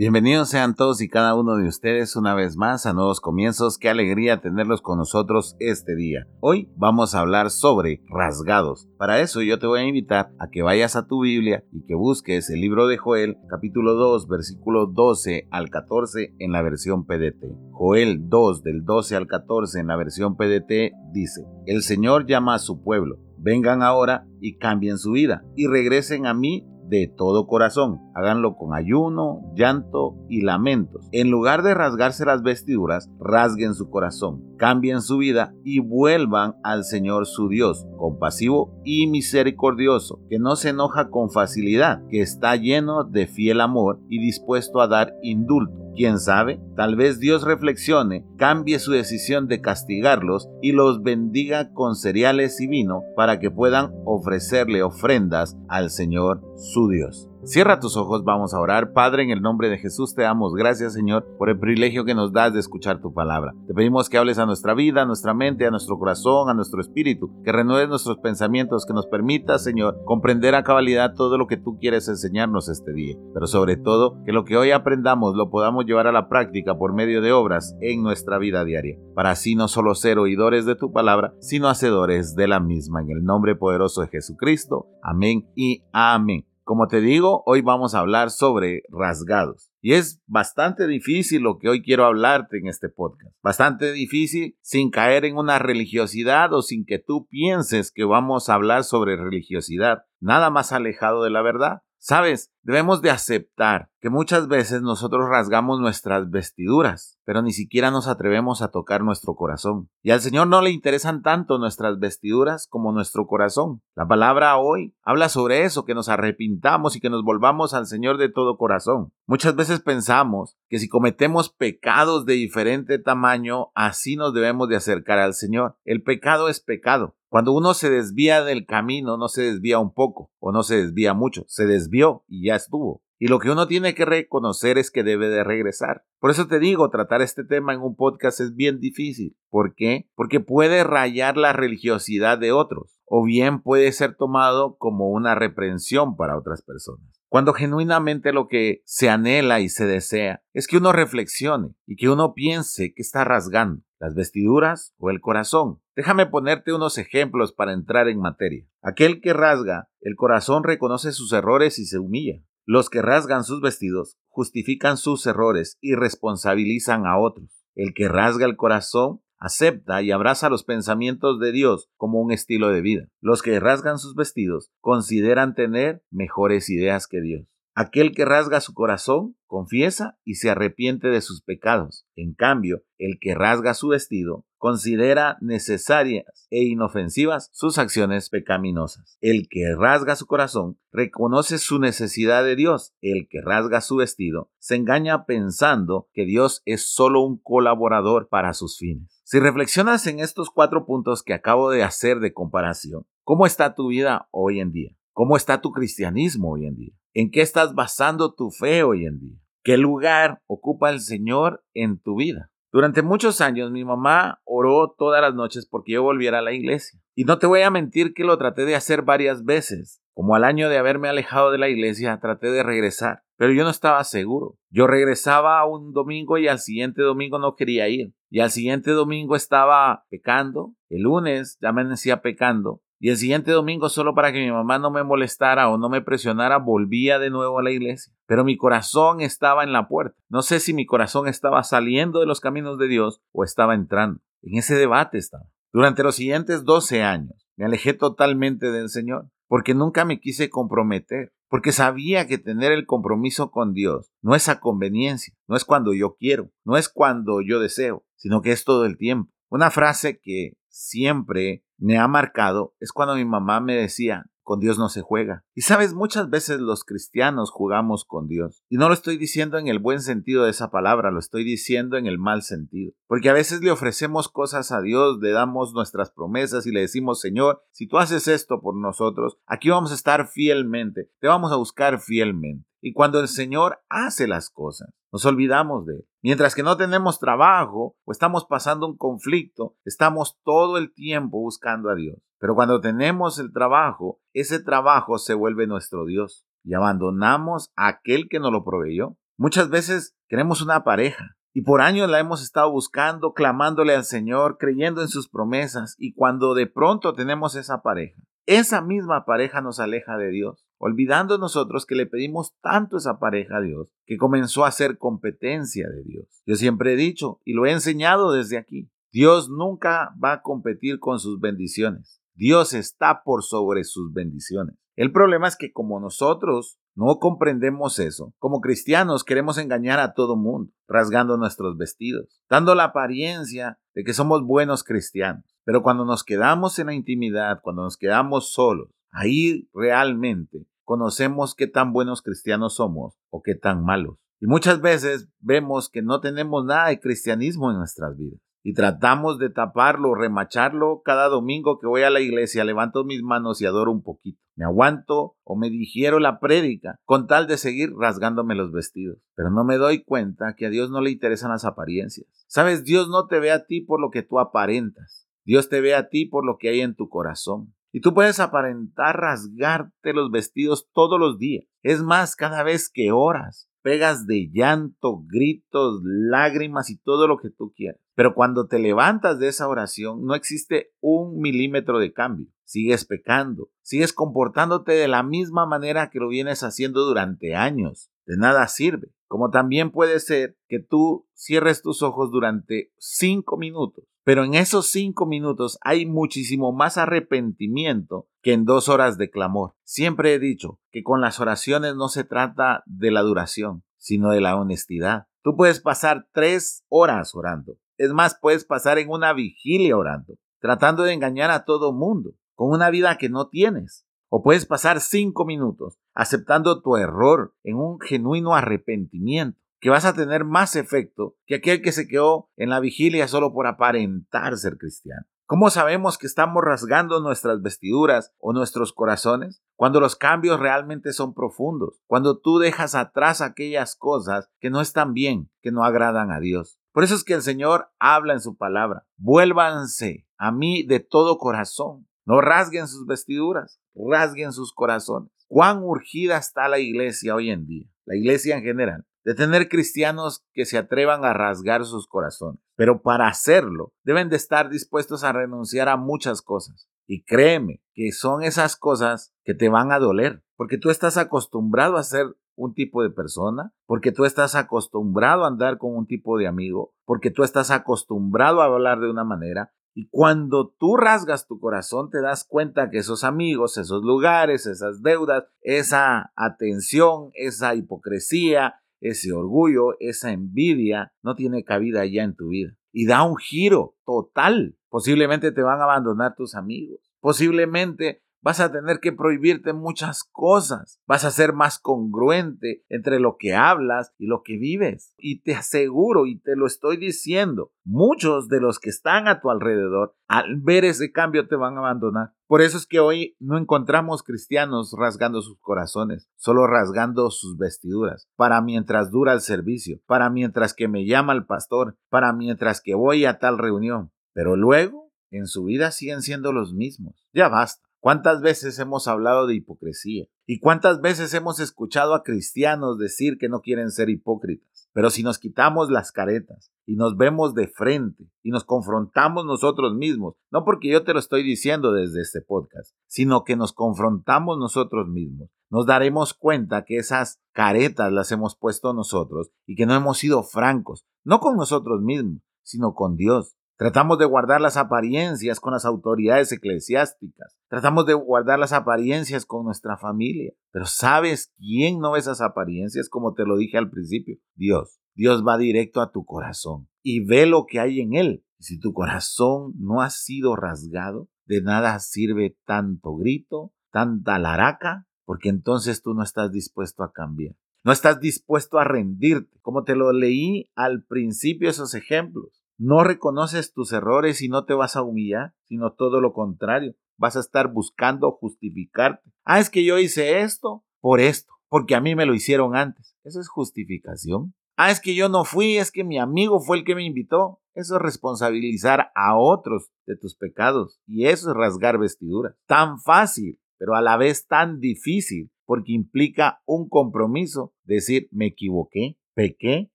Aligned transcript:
Bienvenidos 0.00 0.48
sean 0.48 0.74
todos 0.74 1.02
y 1.02 1.10
cada 1.10 1.34
uno 1.34 1.56
de 1.56 1.68
ustedes 1.68 2.16
una 2.16 2.34
vez 2.34 2.56
más 2.56 2.86
a 2.86 2.94
Nuevos 2.94 3.20
Comienzos. 3.20 3.76
Qué 3.76 3.90
alegría 3.90 4.40
tenerlos 4.40 4.80
con 4.80 4.96
nosotros 4.96 5.56
este 5.58 5.94
día. 5.94 6.26
Hoy 6.40 6.70
vamos 6.74 7.14
a 7.14 7.20
hablar 7.20 7.50
sobre 7.50 8.02
rasgados. 8.08 8.88
Para 8.96 9.20
eso 9.20 9.42
yo 9.42 9.58
te 9.58 9.66
voy 9.66 9.80
a 9.80 9.86
invitar 9.86 10.30
a 10.38 10.48
que 10.48 10.62
vayas 10.62 10.96
a 10.96 11.06
tu 11.06 11.20
Biblia 11.20 11.64
y 11.70 11.84
que 11.84 11.94
busques 11.94 12.48
el 12.48 12.62
libro 12.62 12.86
de 12.86 12.96
Joel, 12.96 13.36
capítulo 13.50 13.92
2, 13.92 14.26
versículo 14.26 14.86
12 14.86 15.48
al 15.50 15.68
14 15.68 16.34
en 16.38 16.52
la 16.52 16.62
versión 16.62 17.04
PDT. 17.04 17.44
Joel 17.72 18.26
2 18.30 18.62
del 18.62 18.86
12 18.86 19.16
al 19.16 19.26
14 19.26 19.80
en 19.80 19.88
la 19.88 19.96
versión 19.96 20.34
PDT 20.34 20.94
dice, 21.12 21.44
El 21.66 21.82
Señor 21.82 22.24
llama 22.24 22.54
a 22.54 22.58
su 22.58 22.82
pueblo, 22.82 23.18
vengan 23.36 23.82
ahora 23.82 24.26
y 24.40 24.56
cambien 24.56 24.96
su 24.96 25.12
vida 25.12 25.44
y 25.56 25.66
regresen 25.66 26.24
a 26.24 26.32
mí 26.32 26.66
de 26.90 27.06
todo 27.06 27.46
corazón. 27.46 28.00
Háganlo 28.14 28.56
con 28.56 28.74
ayuno, 28.74 29.40
llanto 29.54 30.16
y 30.28 30.42
lamentos. 30.42 31.08
En 31.12 31.30
lugar 31.30 31.62
de 31.62 31.72
rasgarse 31.72 32.26
las 32.26 32.42
vestiduras, 32.42 33.08
rasguen 33.18 33.74
su 33.74 33.88
corazón, 33.88 34.42
cambien 34.58 35.00
su 35.00 35.18
vida 35.18 35.54
y 35.64 35.78
vuelvan 35.78 36.56
al 36.62 36.84
Señor 36.84 37.26
su 37.26 37.48
Dios, 37.48 37.86
compasivo 37.96 38.74
y 38.84 39.06
misericordioso, 39.06 40.20
que 40.28 40.38
no 40.38 40.56
se 40.56 40.70
enoja 40.70 41.08
con 41.08 41.30
facilidad, 41.30 42.02
que 42.08 42.20
está 42.20 42.56
lleno 42.56 43.04
de 43.04 43.26
fiel 43.26 43.60
amor 43.60 44.00
y 44.08 44.18
dispuesto 44.20 44.80
a 44.80 44.88
dar 44.88 45.14
indulto. 45.22 45.79
Quién 45.96 46.18
sabe, 46.18 46.60
tal 46.76 46.96
vez 46.96 47.18
Dios 47.18 47.42
reflexione, 47.42 48.24
cambie 48.36 48.78
su 48.78 48.92
decisión 48.92 49.48
de 49.48 49.60
castigarlos 49.60 50.48
y 50.62 50.72
los 50.72 51.02
bendiga 51.02 51.72
con 51.72 51.94
cereales 51.94 52.60
y 52.60 52.66
vino 52.66 53.02
para 53.16 53.38
que 53.38 53.50
puedan 53.50 53.92
ofrecerle 54.04 54.82
ofrendas 54.82 55.56
al 55.68 55.90
Señor 55.90 56.42
su 56.56 56.88
Dios. 56.88 57.29
Cierra 57.42 57.80
tus 57.80 57.96
ojos, 57.96 58.22
vamos 58.22 58.52
a 58.52 58.60
orar. 58.60 58.92
Padre, 58.92 59.22
en 59.22 59.30
el 59.30 59.40
nombre 59.40 59.70
de 59.70 59.78
Jesús 59.78 60.14
te 60.14 60.22
damos 60.22 60.52
gracias, 60.54 60.92
Señor, 60.92 61.26
por 61.38 61.48
el 61.48 61.58
privilegio 61.58 62.04
que 62.04 62.14
nos 62.14 62.32
das 62.32 62.52
de 62.52 62.60
escuchar 62.60 63.00
tu 63.00 63.14
palabra. 63.14 63.54
Te 63.66 63.72
pedimos 63.72 64.10
que 64.10 64.18
hables 64.18 64.38
a 64.38 64.44
nuestra 64.44 64.74
vida, 64.74 65.02
a 65.02 65.06
nuestra 65.06 65.32
mente, 65.32 65.66
a 65.66 65.70
nuestro 65.70 65.98
corazón, 65.98 66.50
a 66.50 66.54
nuestro 66.54 66.82
espíritu, 66.82 67.30
que 67.42 67.50
renueves 67.50 67.88
nuestros 67.88 68.18
pensamientos, 68.18 68.84
que 68.84 68.92
nos 68.92 69.06
permita, 69.06 69.58
Señor, 69.58 70.02
comprender 70.04 70.54
a 70.54 70.64
cabalidad 70.64 71.14
todo 71.14 71.38
lo 71.38 71.46
que 71.46 71.56
tú 71.56 71.78
quieres 71.78 72.08
enseñarnos 72.08 72.68
este 72.68 72.92
día. 72.92 73.16
Pero 73.32 73.46
sobre 73.46 73.78
todo, 73.78 74.22
que 74.26 74.32
lo 74.32 74.44
que 74.44 74.58
hoy 74.58 74.72
aprendamos 74.72 75.34
lo 75.34 75.48
podamos 75.48 75.86
llevar 75.86 76.06
a 76.08 76.12
la 76.12 76.28
práctica 76.28 76.76
por 76.76 76.92
medio 76.92 77.22
de 77.22 77.32
obras 77.32 77.74
en 77.80 78.02
nuestra 78.02 78.36
vida 78.36 78.66
diaria, 78.66 78.98
para 79.14 79.30
así 79.30 79.54
no 79.54 79.66
solo 79.66 79.94
ser 79.94 80.18
oidores 80.18 80.66
de 80.66 80.76
tu 80.76 80.92
palabra, 80.92 81.32
sino 81.40 81.68
hacedores 81.68 82.34
de 82.34 82.48
la 82.48 82.60
misma. 82.60 83.00
En 83.00 83.10
el 83.10 83.24
nombre 83.24 83.56
poderoso 83.56 84.02
de 84.02 84.08
Jesucristo. 84.08 84.88
Amén 85.02 85.48
y 85.56 85.84
amén. 85.92 86.49
Como 86.70 86.86
te 86.86 87.00
digo, 87.00 87.42
hoy 87.46 87.62
vamos 87.62 87.96
a 87.96 87.98
hablar 87.98 88.30
sobre 88.30 88.84
rasgados. 88.90 89.72
Y 89.80 89.94
es 89.94 90.22
bastante 90.28 90.86
difícil 90.86 91.42
lo 91.42 91.58
que 91.58 91.68
hoy 91.68 91.82
quiero 91.82 92.04
hablarte 92.04 92.58
en 92.58 92.68
este 92.68 92.88
podcast. 92.88 93.34
Bastante 93.42 93.90
difícil 93.90 94.56
sin 94.60 94.92
caer 94.92 95.24
en 95.24 95.36
una 95.36 95.58
religiosidad 95.58 96.54
o 96.54 96.62
sin 96.62 96.84
que 96.86 97.00
tú 97.00 97.26
pienses 97.28 97.90
que 97.90 98.04
vamos 98.04 98.48
a 98.48 98.54
hablar 98.54 98.84
sobre 98.84 99.16
religiosidad. 99.16 100.04
Nada 100.20 100.48
más 100.50 100.70
alejado 100.70 101.24
de 101.24 101.30
la 101.30 101.42
verdad. 101.42 101.82
Sabes, 102.02 102.50
debemos 102.62 103.02
de 103.02 103.10
aceptar 103.10 103.90
que 104.00 104.08
muchas 104.08 104.48
veces 104.48 104.80
nosotros 104.80 105.28
rasgamos 105.28 105.80
nuestras 105.80 106.30
vestiduras, 106.30 107.18
pero 107.26 107.42
ni 107.42 107.52
siquiera 107.52 107.90
nos 107.90 108.08
atrevemos 108.08 108.62
a 108.62 108.70
tocar 108.70 109.02
nuestro 109.02 109.34
corazón. 109.34 109.90
Y 110.02 110.10
al 110.10 110.22
Señor 110.22 110.46
no 110.48 110.62
le 110.62 110.70
interesan 110.70 111.20
tanto 111.20 111.58
nuestras 111.58 111.98
vestiduras 111.98 112.66
como 112.70 112.92
nuestro 112.92 113.26
corazón. 113.26 113.82
La 113.94 114.08
palabra 114.08 114.56
hoy 114.56 114.94
habla 115.02 115.28
sobre 115.28 115.64
eso, 115.64 115.84
que 115.84 115.94
nos 115.94 116.08
arrepintamos 116.08 116.96
y 116.96 117.00
que 117.00 117.10
nos 117.10 117.22
volvamos 117.22 117.74
al 117.74 117.86
Señor 117.86 118.16
de 118.16 118.30
todo 118.30 118.56
corazón. 118.56 119.12
Muchas 119.26 119.54
veces 119.54 119.80
pensamos 119.80 120.56
que 120.70 120.78
si 120.78 120.88
cometemos 120.88 121.50
pecados 121.50 122.24
de 122.24 122.32
diferente 122.32 122.98
tamaño, 122.98 123.72
así 123.74 124.16
nos 124.16 124.32
debemos 124.32 124.70
de 124.70 124.76
acercar 124.76 125.18
al 125.18 125.34
Señor. 125.34 125.76
El 125.84 126.02
pecado 126.02 126.48
es 126.48 126.60
pecado. 126.60 127.14
Cuando 127.30 127.52
uno 127.52 127.74
se 127.74 127.90
desvía 127.90 128.42
del 128.42 128.66
camino, 128.66 129.16
no 129.16 129.28
se 129.28 129.42
desvía 129.42 129.78
un 129.78 129.94
poco 129.94 130.32
o 130.40 130.50
no 130.50 130.64
se 130.64 130.78
desvía 130.78 131.14
mucho, 131.14 131.44
se 131.46 131.64
desvió 131.64 132.24
y 132.26 132.48
ya 132.48 132.56
estuvo. 132.56 133.04
Y 133.20 133.28
lo 133.28 133.38
que 133.38 133.50
uno 133.50 133.68
tiene 133.68 133.94
que 133.94 134.04
reconocer 134.04 134.78
es 134.78 134.90
que 134.90 135.04
debe 135.04 135.28
de 135.28 135.44
regresar. 135.44 136.04
Por 136.18 136.32
eso 136.32 136.48
te 136.48 136.58
digo, 136.58 136.90
tratar 136.90 137.22
este 137.22 137.44
tema 137.44 137.72
en 137.72 137.82
un 137.82 137.94
podcast 137.94 138.40
es 138.40 138.56
bien 138.56 138.80
difícil. 138.80 139.36
¿Por 139.48 139.76
qué? 139.76 140.08
Porque 140.16 140.40
puede 140.40 140.82
rayar 140.82 141.36
la 141.36 141.52
religiosidad 141.52 142.36
de 142.36 142.50
otros 142.50 143.00
o 143.04 143.22
bien 143.22 143.62
puede 143.62 143.92
ser 143.92 144.16
tomado 144.16 144.76
como 144.78 145.10
una 145.10 145.36
reprensión 145.36 146.16
para 146.16 146.36
otras 146.36 146.62
personas. 146.62 147.20
Cuando 147.28 147.52
genuinamente 147.52 148.32
lo 148.32 148.48
que 148.48 148.82
se 148.86 149.08
anhela 149.08 149.60
y 149.60 149.68
se 149.68 149.86
desea 149.86 150.42
es 150.52 150.66
que 150.66 150.78
uno 150.78 150.92
reflexione 150.92 151.76
y 151.86 151.94
que 151.94 152.08
uno 152.08 152.34
piense 152.34 152.92
que 152.92 153.02
está 153.02 153.22
rasgando 153.22 153.84
las 154.00 154.14
vestiduras 154.14 154.94
o 154.98 155.10
el 155.10 155.20
corazón. 155.20 155.80
Déjame 156.00 156.24
ponerte 156.24 156.72
unos 156.72 156.96
ejemplos 156.96 157.52
para 157.52 157.74
entrar 157.74 158.08
en 158.08 158.20
materia. 158.20 158.64
Aquel 158.80 159.20
que 159.20 159.34
rasga 159.34 159.90
el 160.00 160.16
corazón 160.16 160.64
reconoce 160.64 161.12
sus 161.12 161.30
errores 161.34 161.78
y 161.78 161.84
se 161.84 161.98
humilla. 161.98 162.42
Los 162.64 162.88
que 162.88 163.02
rasgan 163.02 163.44
sus 163.44 163.60
vestidos 163.60 164.16
justifican 164.30 164.96
sus 164.96 165.26
errores 165.26 165.76
y 165.82 165.96
responsabilizan 165.96 167.04
a 167.06 167.18
otros. 167.18 167.66
El 167.74 167.92
que 167.92 168.08
rasga 168.08 168.46
el 168.46 168.56
corazón 168.56 169.20
acepta 169.36 170.00
y 170.00 170.10
abraza 170.10 170.48
los 170.48 170.64
pensamientos 170.64 171.38
de 171.38 171.52
Dios 171.52 171.90
como 171.98 172.22
un 172.22 172.32
estilo 172.32 172.70
de 172.70 172.80
vida. 172.80 173.08
Los 173.20 173.42
que 173.42 173.60
rasgan 173.60 173.98
sus 173.98 174.14
vestidos 174.14 174.70
consideran 174.80 175.54
tener 175.54 176.02
mejores 176.10 176.70
ideas 176.70 177.06
que 177.08 177.20
Dios. 177.20 177.46
Aquel 177.74 178.12
que 178.12 178.24
rasga 178.24 178.60
su 178.60 178.74
corazón 178.74 179.36
confiesa 179.46 180.18
y 180.24 180.34
se 180.34 180.50
arrepiente 180.50 181.08
de 181.08 181.20
sus 181.20 181.42
pecados. 181.42 182.06
En 182.16 182.34
cambio, 182.34 182.82
el 182.98 183.18
que 183.20 183.34
rasga 183.34 183.74
su 183.74 183.88
vestido 183.88 184.44
considera 184.58 185.38
necesarias 185.40 186.46
e 186.50 186.64
inofensivas 186.64 187.48
sus 187.52 187.78
acciones 187.78 188.28
pecaminosas. 188.28 189.16
El 189.20 189.48
que 189.48 189.74
rasga 189.74 190.16
su 190.16 190.26
corazón 190.26 190.78
reconoce 190.92 191.58
su 191.58 191.78
necesidad 191.78 192.44
de 192.44 192.56
Dios. 192.56 192.92
El 193.00 193.26
que 193.30 193.40
rasga 193.40 193.80
su 193.80 193.96
vestido 193.96 194.50
se 194.58 194.76
engaña 194.76 195.24
pensando 195.24 196.08
que 196.12 196.26
Dios 196.26 196.62
es 196.66 196.92
solo 196.92 197.22
un 197.22 197.38
colaborador 197.38 198.28
para 198.28 198.52
sus 198.52 198.78
fines. 198.78 199.22
Si 199.24 199.40
reflexionas 199.40 200.06
en 200.06 200.20
estos 200.20 200.50
cuatro 200.50 200.84
puntos 200.84 201.22
que 201.22 201.34
acabo 201.34 201.70
de 201.70 201.82
hacer 201.82 202.20
de 202.20 202.32
comparación, 202.32 203.06
¿cómo 203.22 203.46
está 203.46 203.74
tu 203.74 203.88
vida 203.88 204.28
hoy 204.32 204.60
en 204.60 204.72
día? 204.72 204.96
¿Cómo 205.12 205.36
está 205.36 205.60
tu 205.60 205.70
cristianismo 205.72 206.52
hoy 206.52 206.66
en 206.66 206.76
día? 206.76 206.99
¿En 207.12 207.32
qué 207.32 207.40
estás 207.40 207.74
basando 207.74 208.34
tu 208.34 208.50
fe 208.50 208.84
hoy 208.84 209.04
en 209.04 209.18
día? 209.18 209.38
¿Qué 209.64 209.76
lugar 209.76 210.42
ocupa 210.46 210.90
el 210.90 211.00
Señor 211.00 211.64
en 211.74 212.00
tu 212.00 212.14
vida? 212.14 212.52
Durante 212.72 213.02
muchos 213.02 213.40
años 213.40 213.72
mi 213.72 213.84
mamá 213.84 214.40
oró 214.44 214.94
todas 214.96 215.20
las 215.20 215.34
noches 215.34 215.66
porque 215.68 215.94
yo 215.94 216.04
volviera 216.04 216.38
a 216.38 216.42
la 216.42 216.52
iglesia. 216.52 217.00
Y 217.16 217.24
no 217.24 217.40
te 217.40 217.48
voy 217.48 217.62
a 217.62 217.70
mentir 217.70 218.14
que 218.14 218.22
lo 218.22 218.38
traté 218.38 218.64
de 218.64 218.76
hacer 218.76 219.02
varias 219.02 219.44
veces. 219.44 220.00
Como 220.14 220.36
al 220.36 220.44
año 220.44 220.68
de 220.68 220.78
haberme 220.78 221.08
alejado 221.08 221.50
de 221.50 221.58
la 221.58 221.68
iglesia, 221.68 222.20
traté 222.20 222.52
de 222.52 222.62
regresar, 222.62 223.24
pero 223.36 223.52
yo 223.52 223.64
no 223.64 223.70
estaba 223.70 224.04
seguro. 224.04 224.56
Yo 224.70 224.86
regresaba 224.86 225.66
un 225.66 225.92
domingo 225.92 226.38
y 226.38 226.46
al 226.46 226.60
siguiente 226.60 227.02
domingo 227.02 227.40
no 227.40 227.56
quería 227.56 227.88
ir. 227.88 228.14
Y 228.30 228.38
al 228.38 228.52
siguiente 228.52 228.92
domingo 228.92 229.34
estaba 229.34 230.04
pecando. 230.10 230.74
El 230.88 231.02
lunes 231.02 231.58
ya 231.60 231.72
me 231.72 231.84
decía 231.84 232.22
pecando. 232.22 232.82
Y 233.02 233.08
el 233.08 233.16
siguiente 233.16 233.50
domingo, 233.50 233.88
solo 233.88 234.14
para 234.14 234.30
que 234.30 234.40
mi 234.40 234.52
mamá 234.52 234.78
no 234.78 234.90
me 234.90 235.02
molestara 235.02 235.70
o 235.70 235.78
no 235.78 235.88
me 235.88 236.02
presionara, 236.02 236.58
volvía 236.58 237.18
de 237.18 237.30
nuevo 237.30 237.58
a 237.58 237.62
la 237.62 237.70
iglesia. 237.70 238.12
Pero 238.26 238.44
mi 238.44 238.58
corazón 238.58 239.22
estaba 239.22 239.64
en 239.64 239.72
la 239.72 239.88
puerta. 239.88 240.16
No 240.28 240.42
sé 240.42 240.60
si 240.60 240.74
mi 240.74 240.84
corazón 240.84 241.26
estaba 241.26 241.62
saliendo 241.62 242.20
de 242.20 242.26
los 242.26 242.40
caminos 242.40 242.78
de 242.78 242.88
Dios 242.88 243.22
o 243.32 243.42
estaba 243.42 243.74
entrando. 243.74 244.20
En 244.42 244.58
ese 244.58 244.74
debate 244.74 245.16
estaba. 245.16 245.46
Durante 245.72 246.02
los 246.02 246.16
siguientes 246.16 246.64
12 246.64 247.02
años 247.02 247.46
me 247.56 247.64
alejé 247.64 247.94
totalmente 247.94 248.70
del 248.70 248.90
Señor, 248.90 249.30
porque 249.48 249.74
nunca 249.74 250.04
me 250.04 250.20
quise 250.20 250.50
comprometer, 250.50 251.32
porque 251.48 251.72
sabía 251.72 252.26
que 252.26 252.38
tener 252.38 252.72
el 252.72 252.86
compromiso 252.86 253.50
con 253.50 253.72
Dios 253.72 254.10
no 254.20 254.34
es 254.34 254.48
a 254.48 254.60
conveniencia, 254.60 255.34
no 255.46 255.56
es 255.56 255.64
cuando 255.64 255.94
yo 255.94 256.16
quiero, 256.16 256.50
no 256.64 256.76
es 256.76 256.88
cuando 256.88 257.40
yo 257.40 257.60
deseo, 257.60 258.04
sino 258.16 258.42
que 258.42 258.52
es 258.52 258.64
todo 258.64 258.84
el 258.84 258.96
tiempo. 258.96 259.32
Una 259.48 259.70
frase 259.70 260.20
que 260.20 260.54
siempre 260.68 261.64
me 261.80 261.98
ha 261.98 262.06
marcado 262.06 262.74
es 262.78 262.92
cuando 262.92 263.16
mi 263.16 263.24
mamá 263.24 263.60
me 263.60 263.74
decía, 263.74 264.26
con 264.50 264.58
Dios 264.58 264.78
no 264.78 264.88
se 264.88 265.00
juega. 265.00 265.44
Y 265.54 265.60
sabes, 265.60 265.94
muchas 265.94 266.28
veces 266.28 266.60
los 266.60 266.82
cristianos 266.82 267.52
jugamos 267.52 268.04
con 268.04 268.26
Dios. 268.26 268.64
Y 268.68 268.78
no 268.78 268.88
lo 268.88 268.94
estoy 268.94 269.16
diciendo 269.16 269.58
en 269.58 269.68
el 269.68 269.78
buen 269.78 270.00
sentido 270.00 270.42
de 270.42 270.50
esa 270.50 270.72
palabra, 270.72 271.12
lo 271.12 271.20
estoy 271.20 271.44
diciendo 271.44 271.96
en 271.96 272.06
el 272.06 272.18
mal 272.18 272.42
sentido. 272.42 272.92
Porque 273.06 273.30
a 273.30 273.32
veces 273.32 273.60
le 273.60 273.70
ofrecemos 273.70 274.28
cosas 274.28 274.72
a 274.72 274.80
Dios, 274.80 275.18
le 275.20 275.30
damos 275.30 275.72
nuestras 275.72 276.10
promesas 276.10 276.66
y 276.66 276.72
le 276.72 276.80
decimos, 276.80 277.20
Señor, 277.20 277.62
si 277.70 277.86
tú 277.86 277.98
haces 277.98 278.26
esto 278.26 278.60
por 278.60 278.74
nosotros, 278.74 279.38
aquí 279.46 279.70
vamos 279.70 279.92
a 279.92 279.94
estar 279.94 280.26
fielmente, 280.26 281.10
te 281.20 281.28
vamos 281.28 281.52
a 281.52 281.56
buscar 281.56 282.00
fielmente. 282.00 282.66
Y 282.80 282.92
cuando 282.92 283.20
el 283.20 283.28
Señor 283.28 283.78
hace 283.88 284.26
las 284.26 284.50
cosas, 284.50 284.90
nos 285.12 285.24
olvidamos 285.26 285.86
de 285.86 285.94
Él. 285.94 286.09
Mientras 286.22 286.54
que 286.54 286.62
no 286.62 286.76
tenemos 286.76 287.18
trabajo 287.18 287.96
o 288.04 288.12
estamos 288.12 288.44
pasando 288.44 288.86
un 288.86 288.96
conflicto, 288.96 289.76
estamos 289.84 290.38
todo 290.44 290.76
el 290.76 290.92
tiempo 290.92 291.38
buscando 291.38 291.88
a 291.88 291.94
Dios. 291.94 292.18
Pero 292.38 292.54
cuando 292.54 292.80
tenemos 292.80 293.38
el 293.38 293.52
trabajo, 293.52 294.20
ese 294.34 294.62
trabajo 294.62 295.18
se 295.18 295.34
vuelve 295.34 295.66
nuestro 295.66 296.04
Dios 296.04 296.46
y 296.62 296.74
abandonamos 296.74 297.70
a 297.74 297.88
aquel 297.88 298.28
que 298.28 298.38
nos 298.38 298.52
lo 298.52 298.64
proveyó. 298.64 299.16
Muchas 299.38 299.70
veces 299.70 300.14
queremos 300.28 300.60
una 300.60 300.84
pareja 300.84 301.36
y 301.54 301.62
por 301.62 301.80
años 301.80 302.10
la 302.10 302.20
hemos 302.20 302.42
estado 302.42 302.70
buscando, 302.70 303.32
clamándole 303.32 303.94
al 303.94 304.04
Señor, 304.04 304.58
creyendo 304.58 305.00
en 305.00 305.08
sus 305.08 305.28
promesas 305.28 305.96
y 305.98 306.12
cuando 306.12 306.54
de 306.54 306.66
pronto 306.66 307.14
tenemos 307.14 307.56
esa 307.56 307.82
pareja, 307.82 308.20
esa 308.46 308.80
misma 308.82 309.24
pareja 309.24 309.60
nos 309.60 309.80
aleja 309.80 310.16
de 310.16 310.30
Dios, 310.30 310.66
olvidando 310.78 311.38
nosotros 311.38 311.86
que 311.86 311.94
le 311.94 312.06
pedimos 312.06 312.54
tanto 312.60 312.96
esa 312.96 313.18
pareja 313.18 313.58
a 313.58 313.60
Dios 313.60 313.92
que 314.06 314.16
comenzó 314.16 314.64
a 314.64 314.70
ser 314.70 314.98
competencia 314.98 315.88
de 315.88 316.02
Dios. 316.02 316.42
Yo 316.46 316.56
siempre 316.56 316.94
he 316.94 316.96
dicho 316.96 317.40
y 317.44 317.52
lo 317.52 317.66
he 317.66 317.72
enseñado 317.72 318.32
desde 318.32 318.58
aquí, 318.58 318.90
Dios 319.12 319.48
nunca 319.50 320.14
va 320.22 320.32
a 320.32 320.42
competir 320.42 321.00
con 321.00 321.18
sus 321.18 321.40
bendiciones. 321.40 322.20
Dios 322.34 322.72
está 322.74 323.22
por 323.22 323.42
sobre 323.42 323.84
sus 323.84 324.12
bendiciones. 324.12 324.76
El 324.96 325.12
problema 325.12 325.48
es 325.48 325.56
que 325.56 325.72
como 325.72 326.00
nosotros 326.00 326.78
no 326.94 327.18
comprendemos 327.18 327.98
eso, 327.98 328.34
como 328.38 328.60
cristianos 328.60 329.24
queremos 329.24 329.56
engañar 329.56 330.00
a 330.00 330.14
todo 330.14 330.36
mundo, 330.36 330.72
rasgando 330.88 331.36
nuestros 331.36 331.76
vestidos, 331.76 332.40
dando 332.48 332.74
la 332.74 332.84
apariencia 332.84 333.78
de 333.94 334.04
que 334.04 334.12
somos 334.12 334.44
buenos 334.44 334.84
cristianos. 334.84 335.44
Pero 335.64 335.82
cuando 335.82 336.04
nos 336.04 336.24
quedamos 336.24 336.78
en 336.78 336.88
la 336.88 336.94
intimidad, 336.94 337.60
cuando 337.62 337.82
nos 337.82 337.96
quedamos 337.96 338.52
solos, 338.52 338.90
ahí 339.10 339.68
realmente 339.72 340.66
conocemos 340.84 341.54
qué 341.54 341.66
tan 341.66 341.92
buenos 341.92 342.20
cristianos 342.22 342.74
somos 342.74 343.14
o 343.30 343.42
qué 343.42 343.54
tan 343.54 343.84
malos. 343.84 344.16
Y 344.40 344.46
muchas 344.46 344.80
veces 344.80 345.28
vemos 345.38 345.88
que 345.88 346.02
no 346.02 346.20
tenemos 346.20 346.64
nada 346.64 346.88
de 346.88 346.98
cristianismo 346.98 347.70
en 347.70 347.78
nuestras 347.78 348.16
vidas 348.16 348.40
y 348.62 348.74
tratamos 348.74 349.38
de 349.38 349.50
taparlo, 349.50 350.14
remacharlo 350.14 351.02
cada 351.02 351.28
domingo 351.28 351.78
que 351.78 351.86
voy 351.86 352.02
a 352.02 352.10
la 352.10 352.20
iglesia, 352.20 352.64
levanto 352.64 353.04
mis 353.04 353.22
manos 353.22 353.60
y 353.60 353.66
adoro 353.66 353.90
un 353.90 354.02
poquito. 354.02 354.40
Me 354.56 354.66
aguanto 354.66 355.36
o 355.42 355.56
me 355.56 355.70
digiero 355.70 356.18
la 356.18 356.38
prédica 356.38 356.98
con 357.04 357.26
tal 357.26 357.46
de 357.46 357.56
seguir 357.56 357.94
rasgándome 357.94 358.54
los 358.54 358.72
vestidos. 358.72 359.18
Pero 359.34 359.50
no 359.50 359.64
me 359.64 359.78
doy 359.78 360.04
cuenta 360.04 360.54
que 360.54 360.66
a 360.66 360.70
Dios 360.70 360.90
no 360.90 361.00
le 361.00 361.10
interesan 361.10 361.50
las 361.50 361.64
apariencias. 361.64 362.26
Sabes, 362.46 362.84
Dios 362.84 363.08
no 363.08 363.26
te 363.26 363.40
ve 363.40 363.52
a 363.52 363.64
ti 363.64 363.80
por 363.80 364.00
lo 364.00 364.10
que 364.10 364.22
tú 364.22 364.38
aparentas. 364.38 365.26
Dios 365.44 365.70
te 365.70 365.80
ve 365.80 365.94
a 365.94 366.10
ti 366.10 366.26
por 366.26 366.44
lo 366.44 366.58
que 366.58 366.68
hay 366.68 366.80
en 366.80 366.94
tu 366.94 367.08
corazón. 367.08 367.74
Y 367.92 368.02
tú 368.02 368.12
puedes 368.12 368.38
aparentar 368.38 369.18
rasgarte 369.18 370.12
los 370.12 370.30
vestidos 370.30 370.90
todos 370.92 371.18
los 371.18 371.38
días. 371.38 371.64
Es 371.82 372.02
más, 372.02 372.36
cada 372.36 372.62
vez 372.62 372.90
que 372.92 373.12
oras, 373.12 373.69
pegas 373.82 374.26
de 374.26 374.50
llanto, 374.52 375.24
gritos, 375.26 376.00
lágrimas 376.04 376.90
y 376.90 376.96
todo 376.96 377.26
lo 377.26 377.38
que 377.38 377.50
tú 377.50 377.72
quieras. 377.74 378.00
Pero 378.14 378.34
cuando 378.34 378.66
te 378.66 378.78
levantas 378.78 379.38
de 379.38 379.48
esa 379.48 379.68
oración, 379.68 380.24
no 380.24 380.34
existe 380.34 380.92
un 381.00 381.40
milímetro 381.40 381.98
de 381.98 382.12
cambio. 382.12 382.48
Sigues 382.64 383.04
pecando, 383.04 383.70
sigues 383.82 384.12
comportándote 384.12 384.92
de 384.92 385.08
la 385.08 385.22
misma 385.22 385.66
manera 385.66 386.10
que 386.10 386.20
lo 386.20 386.28
vienes 386.28 386.62
haciendo 386.62 387.04
durante 387.04 387.56
años. 387.56 388.10
De 388.26 388.36
nada 388.36 388.66
sirve. 388.68 389.08
Como 389.30 389.50
también 389.50 389.92
puede 389.92 390.18
ser 390.18 390.56
que 390.66 390.80
tú 390.80 391.28
cierres 391.34 391.82
tus 391.82 392.02
ojos 392.02 392.32
durante 392.32 392.92
cinco 392.98 393.56
minutos, 393.56 394.04
pero 394.24 394.42
en 394.42 394.54
esos 394.54 394.90
cinco 394.90 395.24
minutos 395.24 395.78
hay 395.82 396.04
muchísimo 396.04 396.72
más 396.72 396.98
arrepentimiento 396.98 398.26
que 398.42 398.54
en 398.54 398.64
dos 398.64 398.88
horas 398.88 399.18
de 399.18 399.30
clamor. 399.30 399.76
Siempre 399.84 400.34
he 400.34 400.40
dicho 400.40 400.80
que 400.90 401.04
con 401.04 401.20
las 401.20 401.38
oraciones 401.38 401.94
no 401.94 402.08
se 402.08 402.24
trata 402.24 402.82
de 402.86 403.12
la 403.12 403.22
duración, 403.22 403.84
sino 403.98 404.30
de 404.30 404.40
la 404.40 404.56
honestidad. 404.56 405.28
Tú 405.44 405.54
puedes 405.56 405.78
pasar 405.78 406.26
tres 406.32 406.84
horas 406.88 407.32
orando. 407.32 407.76
Es 407.98 408.12
más, 408.12 408.36
puedes 408.42 408.64
pasar 408.64 408.98
en 408.98 409.10
una 409.10 409.32
vigilia 409.32 409.96
orando, 409.96 410.38
tratando 410.58 411.04
de 411.04 411.12
engañar 411.12 411.52
a 411.52 411.64
todo 411.64 411.92
mundo, 411.92 412.34
con 412.56 412.70
una 412.70 412.90
vida 412.90 413.16
que 413.16 413.28
no 413.28 413.46
tienes. 413.46 414.04
O 414.32 414.42
puedes 414.42 414.64
pasar 414.64 415.00
cinco 415.00 415.44
minutos 415.44 415.98
aceptando 416.14 416.82
tu 416.82 416.96
error 416.96 417.54
en 417.64 417.76
un 417.76 418.00
genuino 418.00 418.54
arrepentimiento, 418.54 419.60
que 419.80 419.90
vas 419.90 420.04
a 420.04 420.14
tener 420.14 420.44
más 420.44 420.76
efecto 420.76 421.36
que 421.46 421.56
aquel 421.56 421.82
que 421.82 421.92
se 421.92 422.06
quedó 422.06 422.48
en 422.56 422.70
la 422.70 422.80
vigilia 422.80 423.26
solo 423.26 423.52
por 423.52 423.66
aparentar 423.66 424.56
ser 424.56 424.76
cristiano. 424.76 425.26
¿Cómo 425.46 425.68
sabemos 425.68 426.16
que 426.16 426.28
estamos 426.28 426.62
rasgando 426.62 427.18
nuestras 427.18 427.60
vestiduras 427.60 428.32
o 428.38 428.52
nuestros 428.52 428.92
corazones? 428.92 429.64
Cuando 429.74 429.98
los 429.98 430.14
cambios 430.14 430.60
realmente 430.60 431.12
son 431.12 431.34
profundos, 431.34 432.00
cuando 432.06 432.38
tú 432.38 432.60
dejas 432.60 432.94
atrás 432.94 433.40
aquellas 433.40 433.96
cosas 433.96 434.48
que 434.60 434.70
no 434.70 434.80
están 434.80 435.12
bien, 435.12 435.50
que 435.60 435.72
no 435.72 435.82
agradan 435.82 436.30
a 436.30 436.38
Dios. 436.38 436.78
Por 436.92 437.02
eso 437.02 437.16
es 437.16 437.24
que 437.24 437.34
el 437.34 437.42
Señor 437.42 437.90
habla 437.98 438.34
en 438.34 438.40
su 438.40 438.56
palabra. 438.56 439.06
Vuélvanse 439.16 440.24
a 440.38 440.52
mí 440.52 440.84
de 440.84 441.00
todo 441.00 441.38
corazón. 441.38 442.06
No 442.30 442.40
rasguen 442.40 442.86
sus 442.86 443.06
vestiduras, 443.06 443.80
rasguen 443.92 444.52
sus 444.52 444.72
corazones. 444.72 445.32
¿Cuán 445.48 445.82
urgida 445.82 446.36
está 446.36 446.68
la 446.68 446.78
iglesia 446.78 447.34
hoy 447.34 447.50
en 447.50 447.66
día? 447.66 447.88
La 448.04 448.14
iglesia 448.14 448.56
en 448.56 448.62
general 448.62 449.04
de 449.24 449.34
tener 449.34 449.68
cristianos 449.68 450.44
que 450.52 450.64
se 450.64 450.78
atrevan 450.78 451.24
a 451.24 451.32
rasgar 451.32 451.84
sus 451.84 452.06
corazones. 452.06 452.60
Pero 452.76 453.02
para 453.02 453.26
hacerlo, 453.26 453.92
deben 454.04 454.28
de 454.28 454.36
estar 454.36 454.70
dispuestos 454.70 455.24
a 455.24 455.32
renunciar 455.32 455.88
a 455.88 455.96
muchas 455.96 456.40
cosas. 456.40 456.88
Y 457.04 457.24
créeme 457.24 457.82
que 457.94 458.12
son 458.12 458.44
esas 458.44 458.76
cosas 458.76 459.34
que 459.42 459.54
te 459.54 459.68
van 459.68 459.90
a 459.90 459.98
doler, 459.98 460.44
porque 460.54 460.78
tú 460.78 460.90
estás 460.90 461.16
acostumbrado 461.16 461.96
a 461.96 462.04
ser 462.04 462.36
un 462.54 462.74
tipo 462.74 463.02
de 463.02 463.10
persona, 463.10 463.74
porque 463.86 464.12
tú 464.12 464.24
estás 464.24 464.54
acostumbrado 464.54 465.44
a 465.44 465.48
andar 465.48 465.78
con 465.78 465.96
un 465.96 466.06
tipo 466.06 466.38
de 466.38 466.46
amigo, 466.46 466.94
porque 467.04 467.32
tú 467.32 467.42
estás 467.42 467.72
acostumbrado 467.72 468.62
a 468.62 468.66
hablar 468.66 469.00
de 469.00 469.10
una 469.10 469.24
manera, 469.24 469.72
y 469.94 470.08
cuando 470.08 470.74
tú 470.78 470.96
rasgas 470.96 471.46
tu 471.46 471.58
corazón, 471.58 472.10
te 472.10 472.20
das 472.20 472.44
cuenta 472.44 472.90
que 472.90 472.98
esos 472.98 473.24
amigos, 473.24 473.76
esos 473.76 474.02
lugares, 474.02 474.66
esas 474.66 475.02
deudas, 475.02 475.44
esa 475.62 476.32
atención, 476.36 477.30
esa 477.34 477.74
hipocresía, 477.74 478.76
ese 479.00 479.32
orgullo, 479.32 479.96
esa 479.98 480.30
envidia 480.30 481.12
no 481.22 481.34
tiene 481.34 481.64
cabida 481.64 482.04
ya 482.06 482.22
en 482.22 482.36
tu 482.36 482.48
vida. 482.48 482.76
Y 482.92 483.06
da 483.06 483.22
un 483.24 483.36
giro 483.36 483.96
total. 484.04 484.76
Posiblemente 484.88 485.52
te 485.52 485.62
van 485.62 485.80
a 485.80 485.84
abandonar 485.84 486.34
tus 486.36 486.54
amigos. 486.54 487.00
Posiblemente 487.20 488.22
vas 488.42 488.60
a 488.60 488.72
tener 488.72 489.00
que 489.00 489.12
prohibirte 489.12 489.72
muchas 489.72 490.24
cosas. 490.24 491.00
Vas 491.06 491.24
a 491.24 491.30
ser 491.30 491.52
más 491.52 491.78
congruente 491.78 492.84
entre 492.88 493.20
lo 493.20 493.36
que 493.38 493.54
hablas 493.54 494.12
y 494.18 494.26
lo 494.26 494.42
que 494.42 494.56
vives. 494.56 495.14
Y 495.18 495.42
te 495.42 495.54
aseguro, 495.54 496.26
y 496.26 496.38
te 496.38 496.56
lo 496.56 496.66
estoy 496.66 496.96
diciendo, 496.96 497.72
muchos 497.84 498.48
de 498.48 498.60
los 498.60 498.78
que 498.78 498.90
están 498.90 499.28
a 499.28 499.40
tu 499.40 499.50
alrededor, 499.50 500.14
al 500.28 500.60
ver 500.60 500.84
ese 500.84 501.12
cambio, 501.12 501.48
te 501.48 501.56
van 501.56 501.76
a 501.76 501.80
abandonar. 501.80 502.32
Por 502.46 502.62
eso 502.62 502.76
es 502.76 502.86
que 502.86 503.00
hoy 503.00 503.36
no 503.38 503.58
encontramos 503.58 504.22
cristianos 504.22 504.94
rasgando 504.98 505.40
sus 505.40 505.58
corazones, 505.60 506.28
solo 506.36 506.66
rasgando 506.66 507.30
sus 507.30 507.56
vestiduras, 507.56 508.28
para 508.36 508.60
mientras 508.60 509.10
dura 509.10 509.32
el 509.32 509.40
servicio, 509.40 510.00
para 510.06 510.30
mientras 510.30 510.74
que 510.74 510.88
me 510.88 511.06
llama 511.06 511.32
el 511.32 511.46
pastor, 511.46 511.96
para 512.08 512.32
mientras 512.32 512.80
que 512.80 512.94
voy 512.94 513.24
a 513.24 513.38
tal 513.38 513.58
reunión. 513.58 514.10
Pero 514.32 514.56
luego, 514.56 515.12
en 515.30 515.46
su 515.46 515.64
vida 515.64 515.90
siguen 515.92 516.22
siendo 516.22 516.52
los 516.52 516.72
mismos. 516.74 517.24
Ya 517.32 517.48
basta. 517.48 517.89
¿Cuántas 518.00 518.40
veces 518.40 518.78
hemos 518.78 519.06
hablado 519.08 519.46
de 519.46 519.54
hipocresía? 519.56 520.24
¿Y 520.46 520.58
cuántas 520.58 521.02
veces 521.02 521.34
hemos 521.34 521.60
escuchado 521.60 522.14
a 522.14 522.22
cristianos 522.22 522.98
decir 522.98 523.36
que 523.38 523.50
no 523.50 523.60
quieren 523.60 523.90
ser 523.90 524.08
hipócritas? 524.08 524.88
Pero 524.92 525.10
si 525.10 525.22
nos 525.22 525.38
quitamos 525.38 525.90
las 525.90 526.10
caretas 526.10 526.72
y 526.86 526.96
nos 526.96 527.18
vemos 527.18 527.54
de 527.54 527.68
frente 527.68 528.24
y 528.42 528.50
nos 528.50 528.64
confrontamos 528.64 529.44
nosotros 529.44 529.94
mismos, 529.94 530.34
no 530.50 530.64
porque 530.64 530.90
yo 530.90 531.04
te 531.04 531.12
lo 531.12 531.18
estoy 531.18 531.42
diciendo 531.42 531.92
desde 531.92 532.22
este 532.22 532.40
podcast, 532.40 532.96
sino 533.06 533.44
que 533.44 533.54
nos 533.54 533.74
confrontamos 533.74 534.58
nosotros 534.58 535.06
mismos, 535.06 535.50
nos 535.68 535.84
daremos 535.84 536.32
cuenta 536.32 536.84
que 536.84 536.96
esas 536.96 537.38
caretas 537.52 538.10
las 538.10 538.32
hemos 538.32 538.56
puesto 538.56 538.94
nosotros 538.94 539.50
y 539.66 539.76
que 539.76 539.84
no 539.84 539.94
hemos 539.94 540.16
sido 540.16 540.42
francos, 540.42 541.04
no 541.22 541.38
con 541.38 541.56
nosotros 541.56 542.00
mismos, 542.00 542.42
sino 542.62 542.94
con 542.94 543.16
Dios. 543.16 543.56
Tratamos 543.80 544.18
de 544.18 544.26
guardar 544.26 544.60
las 544.60 544.76
apariencias 544.76 545.58
con 545.58 545.72
las 545.72 545.86
autoridades 545.86 546.52
eclesiásticas. 546.52 547.56
Tratamos 547.66 548.04
de 548.04 548.12
guardar 548.12 548.58
las 548.58 548.74
apariencias 548.74 549.46
con 549.46 549.64
nuestra 549.64 549.96
familia. 549.96 550.52
Pero 550.70 550.84
¿sabes 550.84 551.50
quién 551.56 551.98
no 551.98 552.12
ve 552.12 552.18
esas 552.18 552.42
apariencias? 552.42 553.08
Como 553.08 553.32
te 553.32 553.46
lo 553.46 553.56
dije 553.56 553.78
al 553.78 553.88
principio. 553.88 554.36
Dios. 554.54 555.00
Dios 555.14 555.42
va 555.48 555.56
directo 555.56 556.02
a 556.02 556.12
tu 556.12 556.26
corazón 556.26 556.90
y 557.02 557.24
ve 557.24 557.46
lo 557.46 557.64
que 557.64 557.80
hay 557.80 558.00
en 558.00 558.12
él. 558.12 558.44
Si 558.58 558.78
tu 558.78 558.92
corazón 558.92 559.72
no 559.78 560.02
ha 560.02 560.10
sido 560.10 560.56
rasgado, 560.56 561.30
de 561.46 561.62
nada 561.62 561.98
sirve 562.00 562.58
tanto 562.66 563.16
grito, 563.16 563.72
tanta 563.90 564.38
laraca, 564.38 565.06
porque 565.24 565.48
entonces 565.48 566.02
tú 566.02 566.12
no 566.12 566.22
estás 566.22 566.52
dispuesto 566.52 567.02
a 567.02 567.12
cambiar. 567.12 567.56
No 567.82 567.92
estás 567.92 568.20
dispuesto 568.20 568.78
a 568.78 568.84
rendirte. 568.84 569.58
Como 569.62 569.84
te 569.84 569.96
lo 569.96 570.12
leí 570.12 570.70
al 570.74 571.02
principio 571.02 571.70
esos 571.70 571.94
ejemplos. 571.94 572.59
No 572.82 573.04
reconoces 573.04 573.74
tus 573.74 573.92
errores 573.92 574.40
y 574.40 574.48
no 574.48 574.64
te 574.64 574.72
vas 574.72 574.96
a 574.96 575.02
humillar, 575.02 575.52
sino 575.64 575.92
todo 575.92 576.22
lo 576.22 576.32
contrario. 576.32 576.94
Vas 577.18 577.36
a 577.36 577.40
estar 577.40 577.70
buscando 577.70 578.32
justificarte. 578.32 579.30
Ah, 579.44 579.60
es 579.60 579.68
que 579.68 579.84
yo 579.84 579.98
hice 579.98 580.40
esto 580.40 580.82
por 580.98 581.20
esto, 581.20 581.52
porque 581.68 581.94
a 581.94 582.00
mí 582.00 582.14
me 582.14 582.24
lo 582.24 582.32
hicieron 582.32 582.74
antes. 582.74 583.14
¿Eso 583.22 583.38
es 583.38 583.50
justificación? 583.50 584.54
Ah, 584.78 584.90
es 584.90 584.98
que 584.98 585.14
yo 585.14 585.28
no 585.28 585.44
fui, 585.44 585.76
es 585.76 585.92
que 585.92 586.04
mi 586.04 586.18
amigo 586.18 586.58
fue 586.58 586.78
el 586.78 586.84
que 586.84 586.94
me 586.94 587.04
invitó. 587.04 587.60
Eso 587.74 587.96
es 587.96 588.02
responsabilizar 588.02 589.10
a 589.14 589.36
otros 589.36 589.90
de 590.06 590.16
tus 590.16 590.34
pecados. 590.34 591.02
Y 591.06 591.26
eso 591.26 591.50
es 591.50 591.56
rasgar 591.58 591.98
vestiduras. 591.98 592.54
Tan 592.64 592.98
fácil, 592.98 593.60
pero 593.76 593.94
a 593.94 594.00
la 594.00 594.16
vez 594.16 594.46
tan 594.46 594.80
difícil, 594.80 595.50
porque 595.66 595.92
implica 595.92 596.62
un 596.64 596.88
compromiso. 596.88 597.74
Decir, 597.84 598.30
me 598.32 598.46
equivoqué, 598.46 599.18
pequé 599.34 599.92